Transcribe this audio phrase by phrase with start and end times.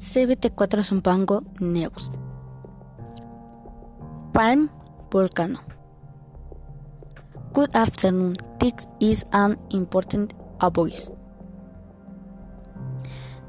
[0.00, 2.10] CBT4 Zumpango News.
[4.32, 4.70] Palm
[5.10, 5.58] Volcano.
[7.52, 8.34] Good afternoon.
[8.60, 10.34] This is an important
[10.72, 11.10] voice.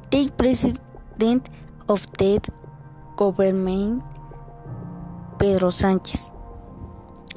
[0.09, 1.49] The president
[1.87, 2.41] of the
[3.15, 4.01] government,
[5.37, 6.31] Pedro Sánchez,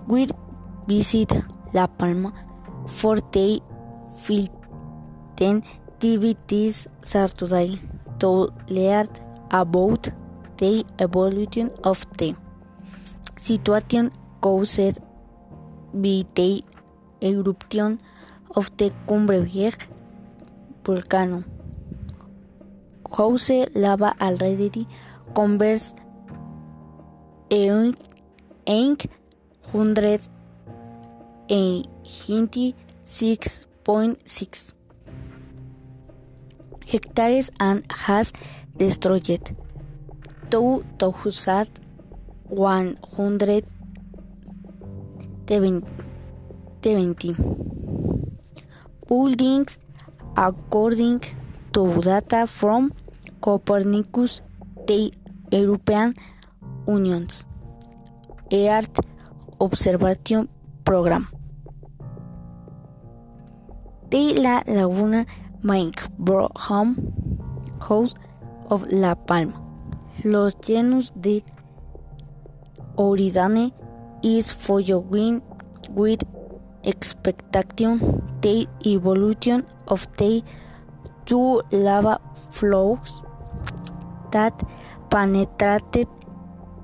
[0.09, 0.33] will
[0.89, 1.35] visit
[1.75, 2.33] La Palma
[2.89, 3.61] for the
[4.17, 4.49] field
[5.39, 7.79] activities Saturday
[8.23, 8.49] to
[9.51, 10.09] about
[10.59, 12.35] the evolution of the
[13.37, 15.01] situation caused
[15.93, 16.63] by the
[17.21, 18.01] eruption
[18.55, 19.77] of the Cumbre Vieja
[20.85, 21.43] volcano.
[23.17, 24.87] House lava already
[25.35, 25.95] converse
[27.51, 27.97] in
[33.85, 34.73] point six
[36.93, 38.33] hectares and has
[38.77, 39.41] destroyed
[40.51, 41.69] two thousand
[42.45, 43.65] one hundred
[45.49, 47.35] seventy
[49.09, 49.79] buildings
[50.37, 51.21] according
[51.73, 52.93] to data from
[53.41, 54.43] Copernicus,
[54.87, 55.13] the
[55.51, 56.15] European
[56.87, 57.45] Union's.
[58.53, 59.01] Earth
[59.61, 60.49] Observation
[60.85, 61.29] Program.
[64.11, 65.27] De la Laguna
[65.65, 66.03] Mike
[66.67, 66.97] Home
[67.89, 68.15] House
[68.69, 69.55] of La Palma.
[70.25, 71.45] Los genus de
[72.97, 73.73] Oridane
[74.25, 75.41] is following
[75.91, 76.25] with
[76.83, 80.43] expectation the evolution of the
[81.27, 82.19] two lava
[82.51, 83.23] flows
[84.33, 84.61] that
[85.11, 86.09] penetrated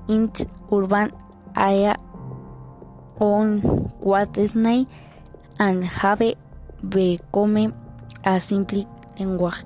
[0.07, 1.11] into urban
[1.57, 1.97] area
[3.19, 4.87] on Wednesday
[5.59, 6.23] and have
[6.87, 7.73] become
[8.23, 8.85] a simple
[9.19, 9.63] language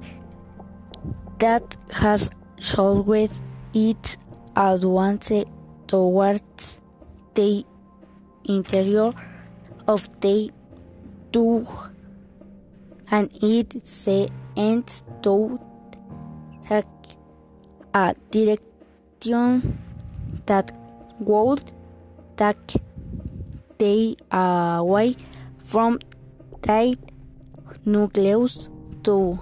[1.39, 3.29] that has showed
[3.73, 4.17] its
[4.55, 5.31] advance
[5.87, 6.81] towards
[7.33, 7.65] the
[8.45, 9.11] interior
[9.87, 10.51] of the
[11.31, 11.67] two
[13.11, 13.75] and it
[14.55, 15.59] ends to
[16.67, 16.85] take
[17.93, 19.77] a direction
[20.45, 20.71] that
[21.19, 21.63] would
[22.37, 22.73] take
[23.77, 25.15] the away
[25.57, 25.99] from
[26.61, 27.12] that
[27.85, 28.69] nucleus
[29.03, 29.39] to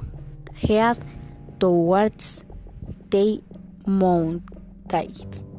[0.54, 0.98] head
[1.60, 2.44] towards
[3.10, 3.42] the
[3.86, 5.51] mountain.